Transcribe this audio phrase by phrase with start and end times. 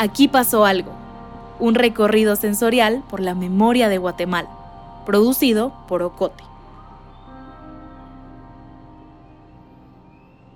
[0.00, 0.92] Aquí pasó algo,
[1.58, 4.48] un recorrido sensorial por la memoria de Guatemala,
[5.04, 6.44] producido por Ocote.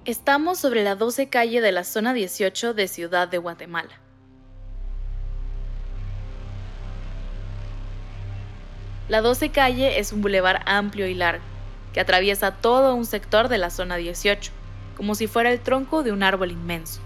[0.05, 3.91] Estamos sobre la 12 calle de la zona 18 de Ciudad de Guatemala.
[9.09, 11.43] La 12 calle es un bulevar amplio y largo,
[11.93, 14.53] que atraviesa todo un sector de la zona 18,
[14.97, 17.01] como si fuera el tronco de un árbol inmenso.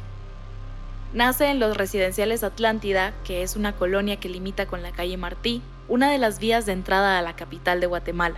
[1.17, 5.63] Nace en los residenciales Atlántida, que es una colonia que limita con la calle Martí,
[5.89, 8.37] una de las vías de entrada a la capital de Guatemala.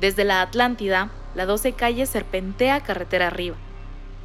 [0.00, 3.56] Desde la Atlántida, la 12 calle serpentea carretera arriba.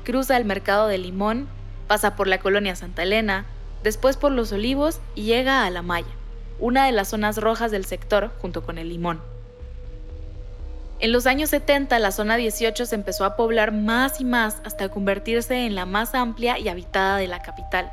[0.03, 1.47] Cruza el mercado de Limón,
[1.87, 3.47] pasa por la colonia Santa Elena,
[3.81, 6.05] después por Los Olivos y llega a La Maya,
[6.59, 9.21] una de las zonas rojas del sector junto con el Limón.
[10.99, 14.87] En los años 70 la zona 18 se empezó a poblar más y más hasta
[14.89, 17.91] convertirse en la más amplia y habitada de la capital.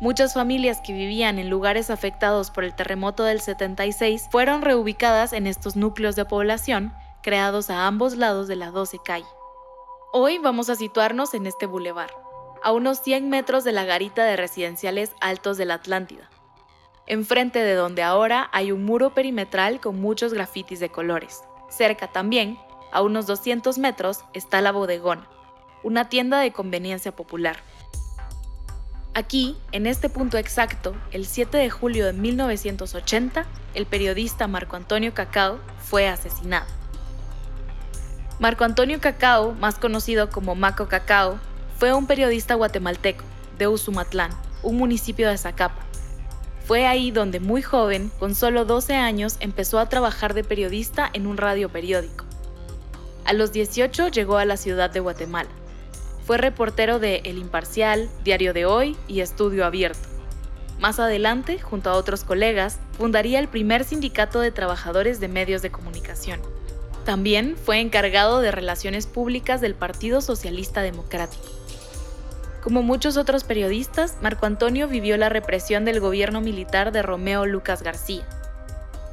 [0.00, 5.46] Muchas familias que vivían en lugares afectados por el terremoto del 76 fueron reubicadas en
[5.46, 9.26] estos núcleos de población creados a ambos lados de la 12 calle.
[10.12, 12.10] Hoy vamos a situarnos en este bulevar,
[12.64, 16.28] a unos 100 metros de la garita de residenciales altos de la Atlántida,
[17.06, 21.44] enfrente de donde ahora hay un muro perimetral con muchos grafitis de colores.
[21.72, 22.58] Cerca también,
[22.92, 25.26] a unos 200 metros, está la bodegona,
[25.82, 27.56] una tienda de conveniencia popular.
[29.14, 35.14] Aquí, en este punto exacto, el 7 de julio de 1980, el periodista Marco Antonio
[35.14, 36.66] Cacao fue asesinado.
[38.38, 41.38] Marco Antonio Cacao, más conocido como Maco Cacao,
[41.78, 43.24] fue un periodista guatemalteco
[43.58, 44.30] de Usumatlán,
[44.62, 45.82] un municipio de Zacapa,
[46.72, 51.26] fue ahí donde muy joven, con solo 12 años, empezó a trabajar de periodista en
[51.26, 52.24] un radio periódico.
[53.26, 55.50] A los 18 llegó a la ciudad de Guatemala.
[56.24, 60.08] Fue reportero de El Imparcial, Diario de Hoy y Estudio Abierto.
[60.80, 65.70] Más adelante, junto a otros colegas, fundaría el primer sindicato de trabajadores de medios de
[65.70, 66.40] comunicación.
[67.04, 71.61] También fue encargado de relaciones públicas del Partido Socialista Democrático.
[72.62, 77.82] Como muchos otros periodistas, Marco Antonio vivió la represión del gobierno militar de Romeo Lucas
[77.82, 78.24] García.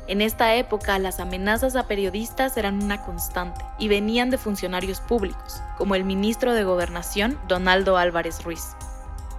[0.08, 5.64] En esta época, las amenazas a periodistas eran una constante y venían de funcionarios públicos,
[5.80, 8.76] como el ministro de Gobernación, Donaldo Álvarez Ruiz.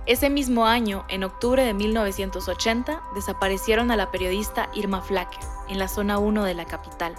[0.07, 5.87] Ese mismo año, en octubre de 1980, desaparecieron a la periodista Irma Flacker, en la
[5.87, 7.15] zona 1 de la capital.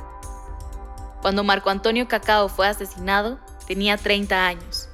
[1.21, 4.90] Cuando Marco Antonio Cacao fue asesinado, tenía 30 años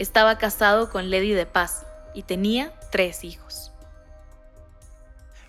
[0.00, 1.84] estaba casado con Lady de Paz
[2.14, 3.70] y tenía tres hijos.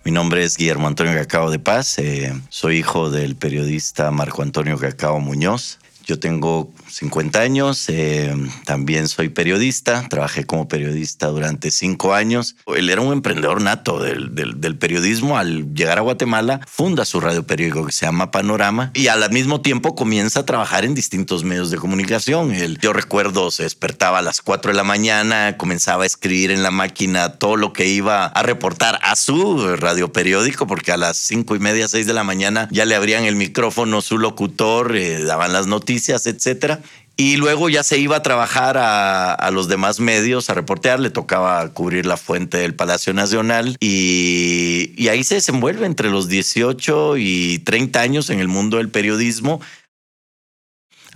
[0.04, 4.76] Mi nombre es Guillermo Antonio Cacao de Paz, eh, soy hijo del periodista Marco Antonio
[4.76, 5.78] Cacao Muñoz.
[6.04, 12.56] Yo tengo 50 años, eh, también soy periodista, trabajé como periodista durante cinco años.
[12.66, 15.38] Él era un emprendedor nato del, del, periodismo.
[15.38, 19.60] Al llegar a Guatemala, funda su radio periódico que se llama Panorama y al mismo
[19.60, 22.52] tiempo comienza a trabajar en distintos medios de comunicación.
[22.52, 26.62] Él, yo recuerdo, se despertaba a las 4 de la mañana, comenzaba a escribir en
[26.62, 31.16] la máquina todo lo que iba a reportar a su radio periódico, porque a las
[31.16, 35.22] cinco y media, seis de la mañana ya le abrían el micrófono su locutor, eh,
[35.24, 35.91] daban las noticias,
[36.26, 36.80] etcétera.
[37.16, 41.68] Y luego ya se iba a trabajar a, los demás medios, a reportear, le tocaba
[41.74, 48.00] cubrir la fuente del Palacio Nacional y, ahí se desenvuelve entre los 18 y 30
[48.00, 49.60] años en el mundo del periodismo.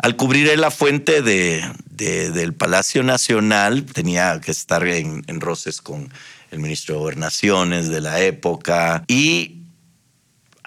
[0.03, 6.13] Al cubrir la fuente de, del Palacio Nacional, tenía que estar en, en roces con
[6.51, 9.66] el ministro de Gobernaciones de la época y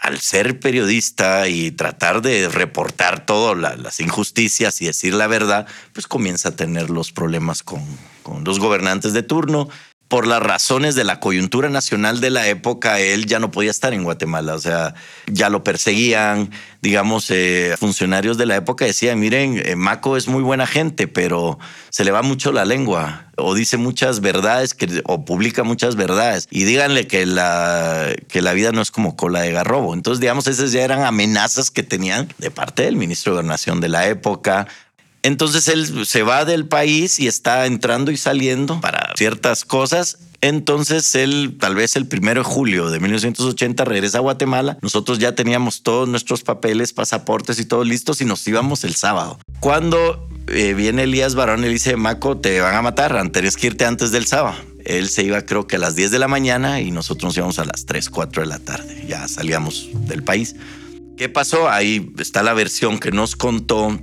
[0.10, 6.08] al ser periodista y tratar de reportar todas las injusticias y decir la verdad, pues
[6.08, 7.86] comienza a tener los problemas con,
[8.24, 9.70] con los gobernantes de turno
[10.10, 13.94] por las razones de la coyuntura nacional de la época, él ya no podía estar
[13.94, 14.56] en Guatemala.
[14.56, 14.96] O sea,
[15.28, 16.50] ya lo perseguían.
[16.82, 21.60] Digamos, eh, funcionarios de la época decían, miren, eh, Maco es muy buena gente, pero
[21.92, 26.48] se le va mucho la lengua o dice muchas verdades que, o publica muchas verdades
[26.50, 29.94] y díganle que la, que la vida no es como cola de garrobo.
[29.94, 33.90] Entonces, digamos, esas ya eran amenazas que tenían de parte del ministro de Gobernación de
[33.90, 34.68] la época,
[35.30, 40.18] entonces él se va del país y está entrando y saliendo para ciertas cosas.
[40.42, 44.80] Entonces él, tal vez el primero de julio de 1980, regresa a Guatemala.
[44.82, 49.38] Nosotros ya teníamos todos nuestros papeles, pasaportes y todo listos y nos íbamos el sábado.
[49.60, 53.86] Cuando eh, viene Elías Barón, él dice, Maco, te van a matar, tienes que irte
[53.86, 54.58] antes del sábado.
[54.84, 57.60] Él se iba creo que a las 10 de la mañana y nosotros nos íbamos
[57.60, 59.06] a las 3, 4 de la tarde.
[59.08, 60.56] Ya salíamos del país.
[61.20, 61.70] ¿Qué pasó?
[61.70, 64.00] Ahí está la versión que nos contó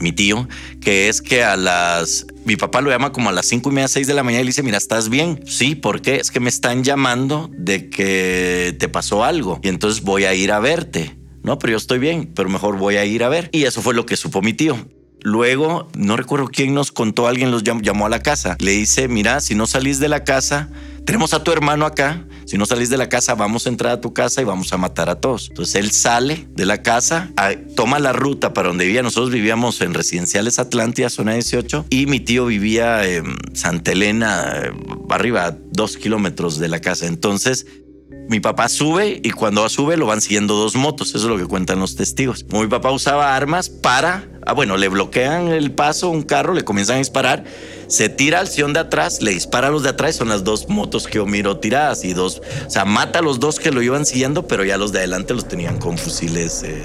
[0.00, 0.48] mi tío,
[0.80, 3.88] que es que a las Mi papá lo llama como a las cinco y media,
[3.88, 5.40] seis de la mañana y le dice, mira, ¿estás bien?
[5.46, 6.16] Sí, ¿por qué?
[6.16, 10.52] Es que me están llamando de que te pasó algo y entonces voy a ir
[10.52, 11.16] a verte.
[11.42, 13.50] No, pero yo estoy bien, pero mejor voy a ir a ver.
[13.52, 14.76] Y eso fue lo que supo mi tío.
[15.20, 18.56] Luego, no recuerdo quién nos contó, alguien los llamó a la casa.
[18.60, 20.68] Le dice, mira, si no salís de la casa,
[21.06, 24.00] tenemos a tu hermano acá, si no salís de la casa, vamos a entrar a
[24.00, 25.48] tu casa y vamos a matar a todos.
[25.48, 27.32] Entonces él sale de la casa,
[27.76, 29.02] toma la ruta para donde vivía.
[29.02, 34.72] Nosotros vivíamos en Residenciales Atlántida, zona 18, y mi tío vivía en Santa Elena, eh,
[35.10, 37.06] arriba, dos kilómetros de la casa.
[37.06, 37.66] Entonces
[38.28, 41.08] mi papá sube y cuando sube lo van siguiendo dos motos.
[41.08, 42.44] Eso es lo que cuentan los testigos.
[42.50, 46.96] mi papá usaba armas para, ah, bueno, le bloquean el paso un carro, le comienzan
[46.96, 47.44] a disparar,
[47.86, 50.16] se tira al sion de atrás, le dispara a los de atrás.
[50.16, 53.40] Son las dos motos que yo miro tiradas y dos, o sea, mata a los
[53.40, 56.82] dos que lo iban siguiendo, pero ya los de adelante los tenían con fusiles eh,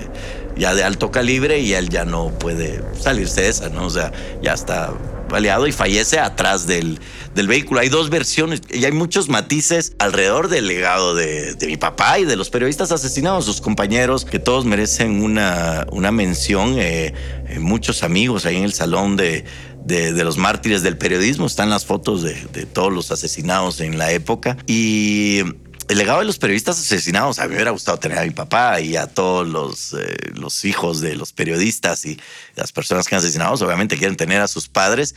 [0.58, 3.86] ya de alto calibre y él ya no puede salirse de esa, ¿no?
[3.86, 4.94] O sea, ya está
[5.30, 7.00] baleado y fallece atrás del,
[7.36, 7.80] del vehículo.
[7.80, 12.36] Hay dos versiones y hay muchos matices alrededor del legado de, mi papá y de
[12.36, 16.76] los periodistas asesinados, sus compañeros, que todos merecen una, una mención.
[16.78, 17.14] Eh,
[17.48, 19.46] eh, muchos amigos ahí en el salón de,
[19.86, 21.46] de, los mártires del periodismo.
[21.46, 24.58] Están las fotos de, de, todos los asesinados en la época.
[24.68, 25.44] Y
[25.90, 28.80] el legado de los periodistas asesinados, a mí me hubiera gustado tener a mi papá
[28.80, 30.16] y a todos los, eh,
[30.64, 32.20] hijos de los periodistas y
[32.56, 35.16] las personas que han asesinado, obviamente quieren tener a sus padres,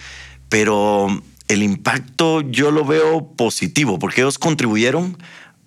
[0.49, 1.09] pero
[1.49, 5.19] el impacto yo lo veo positivo porque ellos contribuyeron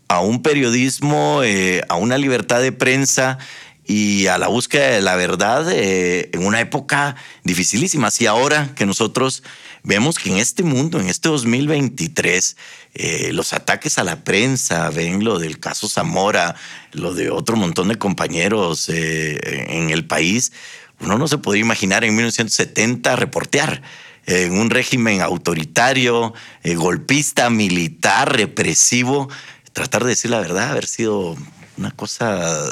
[0.07, 3.37] a un periodismo, eh, a una libertad de prensa
[3.85, 8.07] y a la búsqueda de la verdad eh, en una época dificilísima.
[8.07, 9.43] Así ahora que nosotros
[9.83, 12.57] vemos que en este mundo, en este 2023,
[12.95, 16.55] eh, los ataques a la prensa, ven lo del caso Zamora,
[16.91, 20.51] lo de otro montón de compañeros en el país,
[20.99, 23.81] uno no se podía imaginar en 1970 reportear
[24.27, 26.33] en un régimen autoritario,
[26.63, 29.29] eh, golpista, militar, represivo,
[29.73, 31.35] tratar de decir la verdad, haber sido
[31.77, 32.71] una cosa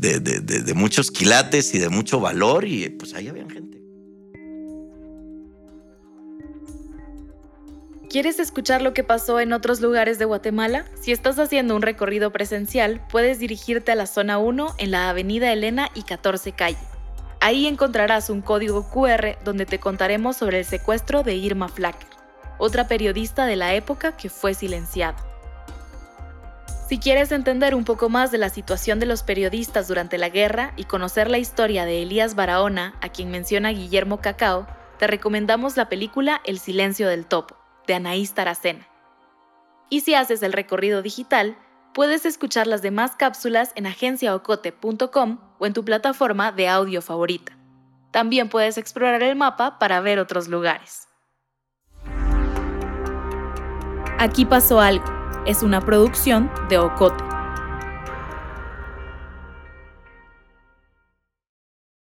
[0.00, 3.80] de, muchos quilates y de mucho valor y pues ahí había gente.
[8.08, 10.84] ¿Quieres escuchar lo que pasó en otros lugares de Guatemala?
[11.00, 15.52] Si estás haciendo un recorrido presencial, puedes dirigirte a la zona 1 en la Avenida
[15.52, 16.78] Elena y 14 Calle.
[17.40, 22.08] Ahí encontrarás un código QR donde te contaremos sobre el secuestro de Irma Flacker,
[22.58, 25.29] otra periodista de la época que fue silenciada.
[26.90, 30.72] Si quieres entender un poco más de la situación de los periodistas durante la guerra
[30.74, 34.66] y conocer la historia de Elías Barahona, a quien menciona Guillermo Cacao,
[34.98, 37.56] te recomendamos la película El silencio del topo,
[37.86, 38.88] de Anaís Taracena.
[39.88, 41.56] Y si haces el recorrido digital,
[41.92, 47.52] Puedes escuchar las demás cápsulas en agenciaocote.com o en tu plataforma de audio favorita.
[48.12, 51.08] También puedes explorar el mapa para ver otros lugares.
[54.18, 55.19] Aquí pasó algo.
[55.46, 57.39] Es una producción de Ocote.